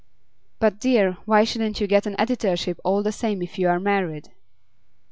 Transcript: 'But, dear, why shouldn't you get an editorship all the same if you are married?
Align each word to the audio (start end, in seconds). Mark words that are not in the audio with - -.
'But, 0.57 0.79
dear, 0.79 1.17
why 1.25 1.43
shouldn't 1.43 1.79
you 1.79 1.85
get 1.85 2.07
an 2.07 2.15
editorship 2.19 2.79
all 2.83 3.03
the 3.03 3.11
same 3.11 3.43
if 3.43 3.59
you 3.59 3.67
are 3.69 3.79
married? 3.79 4.31